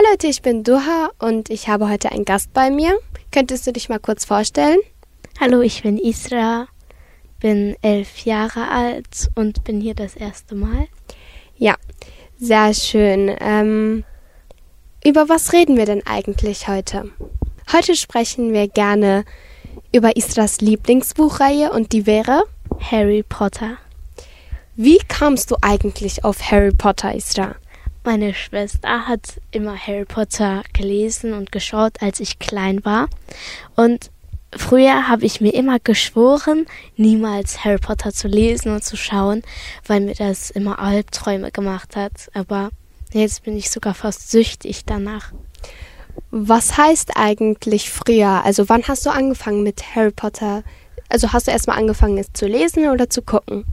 [0.00, 2.98] Hi Leute, ich bin Duha und ich habe heute einen Gast bei mir.
[3.32, 4.78] Könntest du dich mal kurz vorstellen?
[5.38, 6.68] Hallo, ich bin Isra,
[7.38, 10.86] bin elf Jahre alt und bin hier das erste Mal.
[11.58, 11.74] Ja,
[12.38, 13.36] sehr schön.
[13.40, 14.04] Ähm,
[15.04, 17.10] über was reden wir denn eigentlich heute?
[17.70, 19.26] Heute sprechen wir gerne
[19.94, 22.44] über Isras Lieblingsbuchreihe und die wäre
[22.90, 23.76] Harry Potter.
[24.76, 27.56] Wie kamst du eigentlich auf Harry Potter, Isra?
[28.02, 33.08] Meine Schwester hat immer Harry Potter gelesen und geschaut, als ich klein war.
[33.76, 34.10] Und
[34.56, 36.66] früher habe ich mir immer geschworen,
[36.96, 39.42] niemals Harry Potter zu lesen und zu schauen,
[39.86, 42.30] weil mir das immer Albträume gemacht hat.
[42.32, 42.70] Aber
[43.12, 45.32] jetzt bin ich sogar fast süchtig danach.
[46.30, 48.42] Was heißt eigentlich früher?
[48.46, 50.62] Also wann hast du angefangen mit Harry Potter?
[51.10, 53.66] Also hast du erstmal angefangen, es zu lesen oder zu gucken?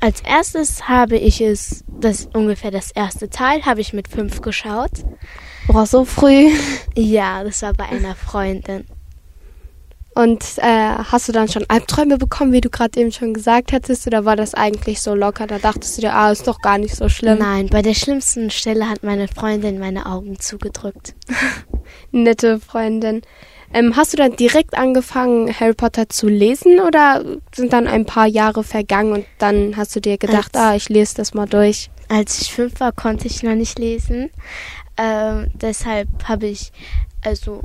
[0.00, 4.90] Als erstes habe ich es, das ungefähr das erste Teil, habe ich mit fünf geschaut.
[5.66, 6.48] Boah, so früh.
[6.96, 8.86] Ja, das war bei einer Freundin.
[10.14, 14.06] Und äh, hast du dann schon Albträume bekommen, wie du gerade eben schon gesagt hattest,
[14.06, 15.46] oder war das eigentlich so locker?
[15.46, 17.38] Da dachtest du dir, ah, ist doch gar nicht so schlimm.
[17.38, 21.14] Nein, bei der schlimmsten Stelle hat meine Freundin meine Augen zugedrückt.
[22.10, 23.22] Nette Freundin.
[23.72, 28.26] Ähm, hast du dann direkt angefangen, Harry Potter zu lesen oder sind dann ein paar
[28.26, 31.90] Jahre vergangen und dann hast du dir gedacht, als, ah, ich lese das mal durch?
[32.08, 34.30] Als ich fünf war, konnte ich noch nicht lesen.
[34.96, 36.72] Ähm, deshalb habe ich,
[37.24, 37.62] also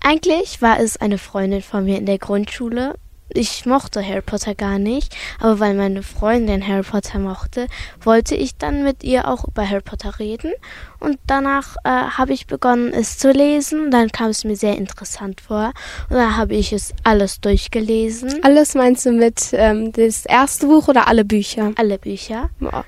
[0.00, 2.94] eigentlich war es eine Freundin von mir in der Grundschule,
[3.34, 7.66] ich mochte Harry Potter gar nicht, aber weil meine Freundin Harry Potter mochte,
[8.00, 10.52] wollte ich dann mit ihr auch über Harry Potter reden.
[10.98, 13.90] Und danach äh, habe ich begonnen, es zu lesen.
[13.90, 15.72] Dann kam es mir sehr interessant vor.
[16.08, 18.40] Und dann habe ich es alles durchgelesen.
[18.42, 21.72] Alles meinst du mit ähm, das erste Buch oder alle Bücher?
[21.76, 22.50] Alle Bücher.
[22.60, 22.84] Ja.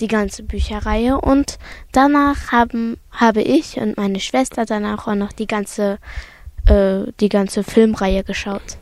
[0.00, 1.20] Die ganze Bücherreihe.
[1.20, 1.58] Und
[1.92, 5.98] danach haben, habe ich und meine Schwester danach auch noch die ganze,
[6.66, 8.78] äh, die ganze Filmreihe geschaut.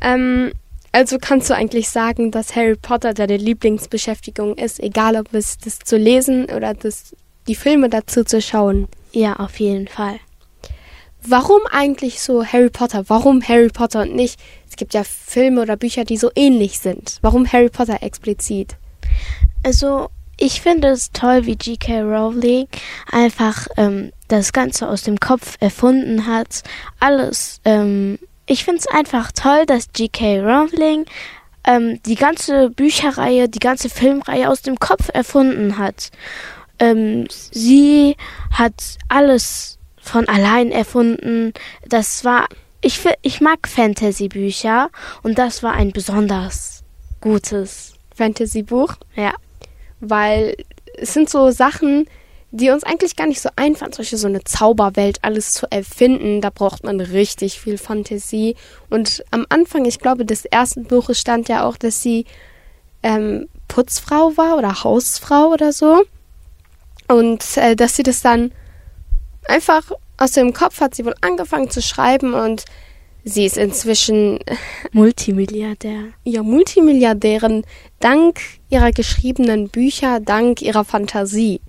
[0.00, 0.52] Ähm,
[0.92, 5.80] also kannst du eigentlich sagen, dass Harry Potter deine Lieblingsbeschäftigung ist, egal ob es das
[5.80, 7.16] zu lesen oder das,
[7.48, 8.86] die Filme dazu zu schauen?
[9.12, 10.20] Ja, auf jeden Fall.
[11.26, 13.04] Warum eigentlich so Harry Potter?
[13.08, 14.38] Warum Harry Potter und nicht?
[14.68, 17.18] Es gibt ja Filme oder Bücher, die so ähnlich sind.
[17.22, 18.76] Warum Harry Potter explizit?
[19.64, 22.02] Also, ich finde es toll, wie G.K.
[22.02, 22.66] Rowling
[23.10, 26.62] einfach ähm, das Ganze aus dem Kopf erfunden hat.
[27.00, 30.40] Alles ähm, ich finde es einfach toll, dass G.K.
[30.40, 31.06] Rowling
[31.64, 36.10] ähm, die ganze Bücherreihe, die ganze Filmreihe aus dem Kopf erfunden hat.
[36.78, 38.16] Ähm, sie
[38.50, 41.54] hat alles von allein erfunden.
[41.88, 42.46] Das war,
[42.80, 44.90] ich, ich mag Fantasy-Bücher
[45.22, 46.84] und das war ein besonders
[47.20, 48.96] gutes Fantasy-Buch.
[49.16, 49.32] Ja.
[50.00, 50.56] Weil
[50.98, 52.06] es sind so Sachen,
[52.54, 56.40] die uns eigentlich gar nicht so einfallen, solche so eine Zauberwelt alles zu erfinden.
[56.40, 58.54] Da braucht man richtig viel Fantasie.
[58.88, 62.26] Und am Anfang, ich glaube, des ersten Buches stand ja auch, dass sie
[63.02, 66.04] ähm, Putzfrau war oder Hausfrau oder so.
[67.08, 68.52] Und äh, dass sie das dann
[69.46, 72.66] einfach aus dem Kopf hat sie wohl angefangen zu schreiben und
[73.24, 74.38] sie ist inzwischen
[74.92, 76.04] Multimilliardär.
[76.22, 77.64] Ja, Multimilliardärin
[77.98, 78.38] dank
[78.70, 81.60] ihrer geschriebenen Bücher, dank ihrer Fantasie.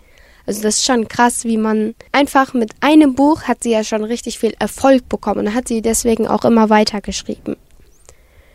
[0.46, 4.04] Also das ist schon krass, wie man einfach mit einem Buch hat sie ja schon
[4.04, 7.56] richtig viel Erfolg bekommen und hat sie deswegen auch immer weitergeschrieben.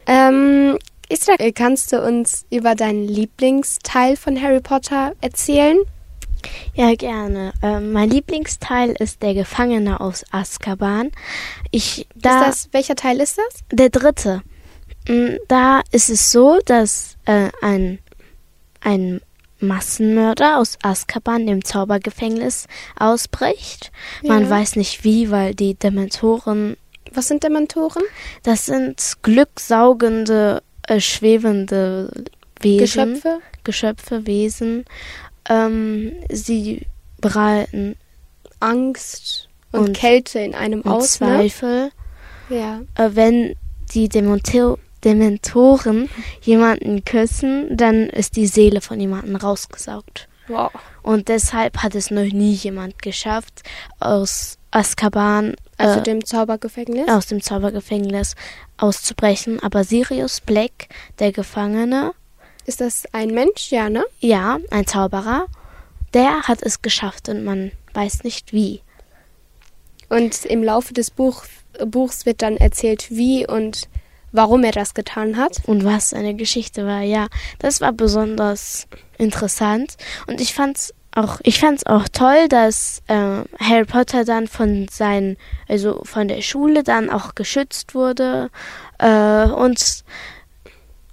[0.07, 0.79] Ähm,
[1.09, 5.79] Isra, kannst du uns über deinen Lieblingsteil von Harry Potter erzählen?
[6.75, 7.53] Ja, gerne.
[7.63, 11.11] Ähm, mein Lieblingsteil ist der Gefangene aus Azkaban.
[11.71, 13.61] Ich, da, ist das, welcher Teil ist das?
[13.71, 14.43] Der dritte.
[15.09, 17.99] Mm, da ist es so, dass äh, ein,
[18.81, 19.21] ein
[19.61, 22.67] Massenmörder aus Azkaban, dem Zaubergefängnis,
[22.99, 23.93] ausbricht.
[24.23, 24.51] Man ja.
[24.51, 26.77] weiß nicht wie, weil die Dementoren.
[27.13, 28.03] Was sind Dementoren?
[28.43, 32.11] Das sind glücksaugende, äh, schwebende
[32.61, 32.79] Wesen.
[32.79, 33.39] Geschöpfe?
[33.65, 34.85] Geschöpfe, Wesen.
[35.49, 36.87] Ähm, sie
[37.21, 37.97] bereiten
[38.61, 41.21] Angst und, und, Kälte in einem und aus.
[41.21, 41.27] Ne?
[41.27, 41.91] Zweifel.
[42.49, 42.81] Ja.
[42.97, 43.57] Äh, wenn
[43.93, 46.09] die Dementoren Dementoren
[46.43, 50.29] jemanden küssen, dann ist die Seele von jemandem rausgesaugt.
[50.49, 50.71] Wow.
[51.03, 53.63] Und deshalb hat es noch nie jemand geschafft,
[54.01, 58.35] aus Azkaban, also äh, dem Zaubergefängnis, aus dem Zaubergefängnis
[58.77, 59.61] auszubrechen.
[59.63, 60.89] Aber Sirius Black,
[61.19, 62.13] der Gefangene,
[62.67, 64.05] ist das ein Mensch, ja, ne?
[64.21, 65.47] Ja, ein Zauberer.
[66.15, 68.83] Der hat es geschafft und man weiß nicht wie.
[70.09, 71.45] Und im Laufe des Buch,
[71.87, 73.89] Buchs wird dann erzählt, wie und
[74.33, 75.63] warum er das getan hat.
[75.67, 77.29] Und was seine Geschichte war, ja.
[77.59, 78.87] Das war besonders
[79.19, 79.97] interessant.
[80.27, 84.87] Und ich fand's auch, ich fand es auch toll, dass äh, Harry Potter dann von
[84.89, 85.37] seinen,
[85.69, 88.51] also von der Schule dann auch geschützt wurde.
[88.99, 90.05] Äh, und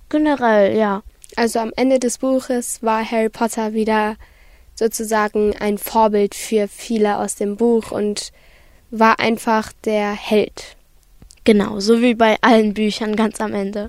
[0.09, 1.03] generell, ja.
[1.35, 4.15] Also am Ende des Buches war Harry Potter wieder
[4.75, 8.31] sozusagen ein Vorbild für viele aus dem Buch und
[8.91, 10.76] war einfach der Held.
[11.47, 13.87] Genau, so wie bei allen Büchern ganz am Ende.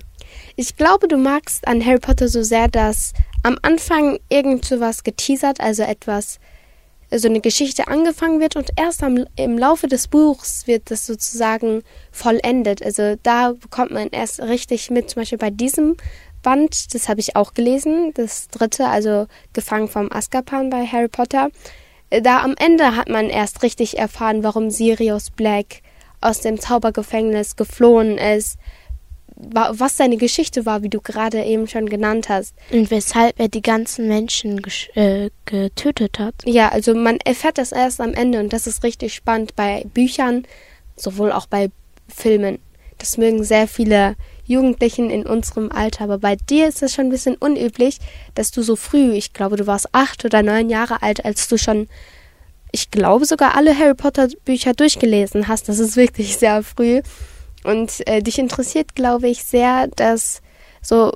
[0.55, 3.11] Ich glaube, du magst an Harry Potter so sehr, dass
[3.43, 6.39] am Anfang irgend so was geteasert, also etwas,
[7.11, 11.83] so eine Geschichte angefangen wird und erst am, im Laufe des Buchs wird das sozusagen
[12.13, 12.81] vollendet.
[12.81, 15.97] Also da bekommt man erst richtig mit, zum Beispiel bei diesem
[16.41, 21.49] Band, das habe ich auch gelesen, das dritte, also Gefangen vom Azkaban bei Harry Potter.
[22.09, 25.81] Da am Ende hat man erst richtig erfahren, warum Sirius Black
[26.21, 28.57] aus dem Zaubergefängnis geflohen ist,
[29.35, 32.53] was seine Geschichte war, wie du gerade eben schon genannt hast.
[32.71, 34.61] Und weshalb er die ganzen Menschen
[34.95, 36.35] äh, getötet hat.
[36.45, 40.45] Ja, also man erfährt das erst am Ende und das ist richtig spannend bei Büchern,
[40.97, 41.69] sowohl auch bei
[42.09, 42.59] Filmen.
[42.97, 47.11] Das mögen sehr viele Jugendlichen in unserem Alter, aber bei dir ist es schon ein
[47.11, 47.99] bisschen unüblich,
[48.35, 51.57] dass du so früh, ich glaube, du warst acht oder neun Jahre alt, als du
[51.57, 51.87] schon,
[52.71, 55.69] ich glaube, sogar alle Harry Potter Bücher durchgelesen hast.
[55.69, 57.01] Das ist wirklich sehr früh.
[57.63, 60.41] Und äh, dich interessiert, glaube ich, sehr, dass
[60.81, 61.11] so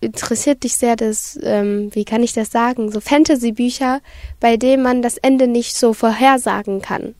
[0.00, 4.00] interessiert dich sehr das, ähm, wie kann ich das sagen, so Fantasy-Bücher,
[4.40, 7.14] bei denen man das Ende nicht so vorhersagen kann.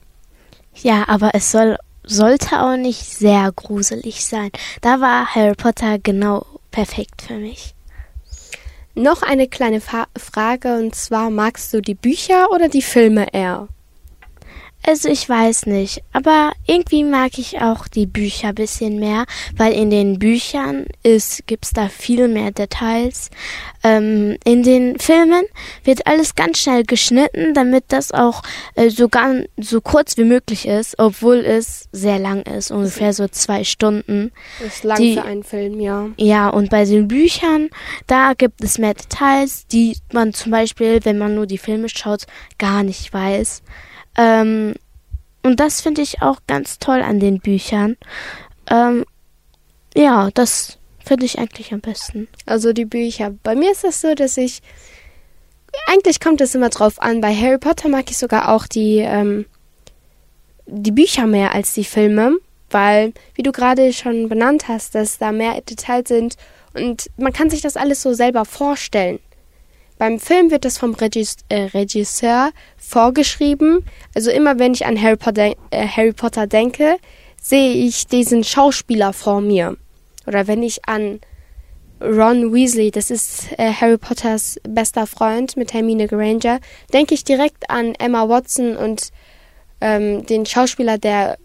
[0.75, 4.51] Ja, aber es soll, sollte auch nicht sehr gruselig sein.
[4.81, 7.73] Da war Harry Potter genau perfekt für mich.
[8.95, 13.67] Noch eine kleine Fa Frage und zwar magst du die Bücher oder die Filme eher?
[14.85, 19.25] Also ich weiß nicht, aber irgendwie mag ich auch die Bücher ein bisschen mehr,
[19.55, 23.29] weil in den Büchern ist, gibt's da viel mehr Details.
[23.81, 25.45] Ähm, in den Filmen
[25.85, 28.43] wird alles ganz schnell geschnitten, damit das auch
[28.75, 33.29] äh, so, ganz, so kurz wie möglich ist, obwohl es sehr lang ist, ungefähr so
[33.29, 34.33] zwei Stunden.
[34.59, 36.09] Das ist lang die, für einen Film, ja.
[36.17, 37.69] Ja, und bei den Büchern,
[38.07, 42.25] da gibt es mehr Details, die man zum Beispiel, wenn man nur die Filme schaut,
[42.57, 43.63] gar nicht weiß.
[44.17, 44.75] Ähm,
[45.43, 47.97] und das finde ich auch ganz toll an den Büchern.
[48.69, 49.05] Ähm,
[49.95, 52.27] ja, das finde ich eigentlich am besten.
[52.45, 53.33] Also die Bücher.
[53.43, 54.61] Bei mir ist es so, dass ich.
[55.87, 57.19] Eigentlich kommt es immer drauf an.
[57.19, 59.45] Bei Harry Potter mag ich sogar auch die, ähm,
[60.67, 62.37] die Bücher mehr als die Filme.
[62.69, 66.37] Weil, wie du gerade schon benannt hast, dass da mehr Details sind
[66.73, 69.19] und man kann sich das alles so selber vorstellen.
[70.03, 73.85] Beim Film wird das vom äh, Regisseur vorgeschrieben.
[74.13, 76.97] Also immer wenn ich an Harry Potter, äh, Harry Potter denke,
[77.41, 79.77] sehe ich diesen Schauspieler vor mir.
[80.27, 81.21] Oder wenn ich an
[82.01, 86.59] Ron Weasley, das ist äh, Harry Potters bester Freund mit Hermine Granger,
[86.91, 89.07] denke ich direkt an Emma Watson und
[89.79, 91.37] ähm, den Schauspieler, der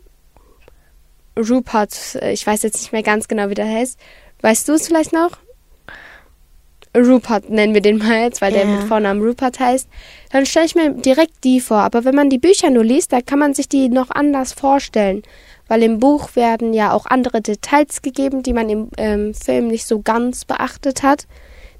[1.38, 4.00] Rupert, äh, ich weiß jetzt nicht mehr ganz genau, wie der heißt.
[4.40, 5.38] Weißt du es vielleicht noch?
[6.96, 8.60] Rupert nennen wir den mal jetzt, weil ja.
[8.60, 9.88] der mit Vornamen Rupert heißt,
[10.30, 11.78] dann stelle ich mir direkt die vor.
[11.78, 15.22] Aber wenn man die Bücher nur liest, da kann man sich die noch anders vorstellen.
[15.68, 19.86] Weil im Buch werden ja auch andere Details gegeben, die man im ähm, Film nicht
[19.86, 21.26] so ganz beachtet hat.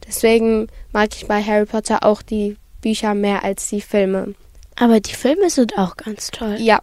[0.07, 4.35] Deswegen mag ich bei Harry Potter auch die Bücher mehr als die Filme.
[4.77, 6.57] Aber die Filme sind auch ganz toll.
[6.59, 6.81] Ja.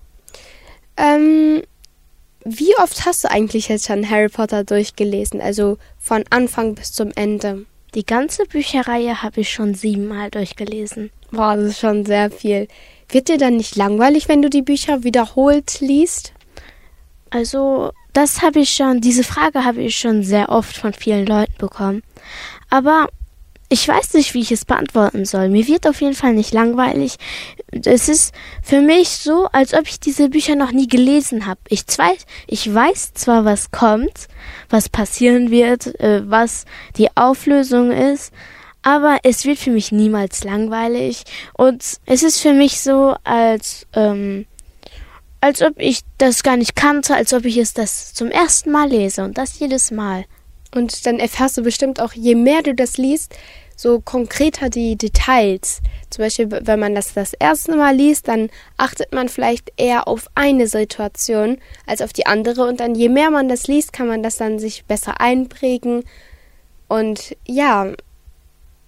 [0.98, 1.62] Ähm,
[2.44, 5.42] wie oft hast du eigentlich jetzt schon Harry Potter durchgelesen?
[5.42, 7.66] Also von Anfang bis zum Ende?
[7.96, 11.12] Die ganze Bücherreihe habe ich schon siebenmal durchgelesen.
[11.32, 12.68] Boah, das ist schon sehr viel.
[13.10, 16.34] Wird dir dann nicht langweilig, wenn du die Bücher wiederholt liest?
[17.30, 21.54] Also, das habe ich schon, diese Frage habe ich schon sehr oft von vielen Leuten
[21.58, 22.04] bekommen.
[22.70, 23.08] Aber
[23.70, 25.50] ich weiß nicht, wie ich es beantworten soll.
[25.50, 27.16] Mir wird auf jeden Fall nicht langweilig.
[27.72, 31.60] Es ist für mich so, als ob ich diese Bücher noch nie gelesen habe.
[31.70, 31.86] Ich,
[32.48, 34.28] ich weiß zwar, was kommt,
[34.70, 36.66] was passieren wird, äh, was
[36.98, 38.32] die Auflösung ist,
[38.84, 41.24] aber es wird für mich niemals langweilig.
[41.54, 44.46] Und es ist für mich so, als, ähm,
[45.42, 48.90] als ob ich das gar nicht kannte, als ob ich es das zum ersten Mal
[48.90, 50.26] lese und das jedes Mal.
[50.76, 53.34] Und dann erfährst du bestimmt auch, je mehr du das liest,
[53.78, 55.82] so konkreter die Details.
[56.10, 60.28] Zum Beispiel, wenn man das das erste Mal liest, dann achtet man vielleicht eher auf
[60.36, 62.68] eine Situation als auf die andere.
[62.68, 66.04] Und dann, je mehr man das liest, kann man das dann sich besser einprägen.
[66.90, 67.94] Und ja,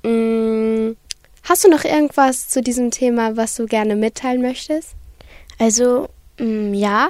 [0.03, 0.97] mm,
[1.43, 4.95] hast du noch irgendwas zu diesem Thema, was du gerne mitteilen möchtest?
[5.57, 7.09] Also, mm, ja,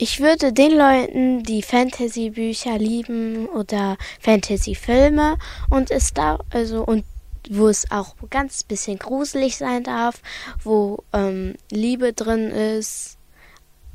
[0.00, 5.36] ich würde den Leuten, die Fantasy-Bücher lieben oder Fantasy-Filme
[5.70, 7.04] und es da, also und
[7.50, 10.22] wo es auch ganz bisschen gruselig sein darf,
[10.62, 13.18] wo ähm, Liebe drin ist,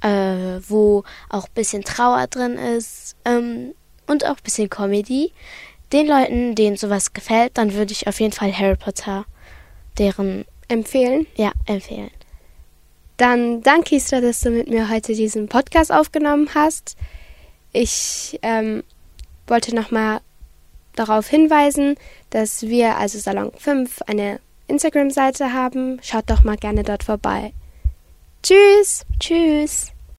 [0.01, 3.73] äh, wo auch bisschen Trauer drin ist ähm,
[4.05, 5.31] und auch bisschen Comedy.
[5.93, 9.25] Den Leuten, denen sowas gefällt, dann würde ich auf jeden Fall Harry Potter
[9.97, 11.27] deren empfehlen.
[11.35, 12.11] Ja, empfehlen.
[13.17, 16.97] Dann danke, Isra, dass du mit mir heute diesen Podcast aufgenommen hast.
[17.71, 18.83] Ich ähm,
[19.47, 20.21] wollte nochmal
[20.95, 21.95] darauf hinweisen,
[22.29, 25.99] dass wir, also Salon 5, eine Instagram-Seite haben.
[26.01, 27.53] Schaut doch mal gerne dort vorbei.
[28.41, 29.05] Tschüss.
[29.19, 29.92] Tschüss.